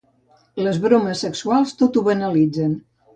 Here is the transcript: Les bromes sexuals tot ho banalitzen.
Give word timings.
Les 0.67 0.79
bromes 0.85 1.21
sexuals 1.25 1.73
tot 1.83 1.99
ho 1.99 2.03
banalitzen. 2.09 2.73